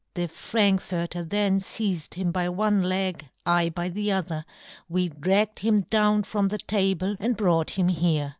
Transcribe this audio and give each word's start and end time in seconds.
'The 0.15 0.23
Frankforter 0.27 1.21
then" 1.29 1.59
feized 1.59 2.15
him 2.15 2.31
by 2.31 2.49
one 2.49 2.81
leg, 2.81 3.29
I 3.45 3.69
by 3.69 3.89
the" 3.89 4.11
other, 4.13 4.45
we 4.89 5.09
dragged 5.09 5.59
him 5.59 5.81
down 5.91 6.23
from" 6.23 6.47
the 6.47 6.57
table 6.57 7.15
and 7.19 7.37
brought 7.37 7.77
him 7.77 7.87
here. 7.89 8.29